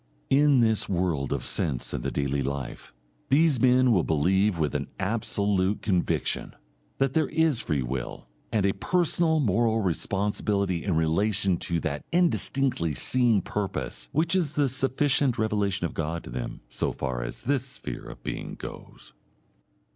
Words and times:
In 0.31 0.61
this 0.61 0.89
world 0.89 1.31
of 1.31 1.45
sense 1.45 1.93
and 1.93 2.03
the 2.03 2.09
daily 2.09 2.41
life, 2.41 2.91
these 3.29 3.59
men 3.59 3.91
will 3.91 4.03
believe 4.03 4.57
with 4.57 4.73
an 4.73 4.87
absolute 4.99 5.83
conviction, 5.83 6.55
that 6.97 7.13
there 7.13 7.27
is 7.29 7.59
free 7.59 7.83
will 7.83 8.25
and 8.51 8.65
a 8.65 8.73
personal 8.73 9.39
moral 9.39 9.79
responsibility 9.81 10.83
in 10.83 10.95
relation 10.95 11.57
to 11.57 11.79
that 11.81 12.03
indistinctly 12.11 12.95
seen 12.95 13.43
purpose 13.43 14.09
which 14.11 14.33
is 14.35 14.53
the 14.53 14.69
sufficient 14.69 15.37
revelation 15.37 15.85
of 15.85 15.93
God 15.93 16.23
to 16.23 16.31
them 16.31 16.61
so 16.67 16.91
far 16.91 17.21
as 17.21 17.43
this 17.43 17.63
sphere 17.67 18.05
of 18.09 18.23
being 18.23 18.55
goes.... 18.55 19.13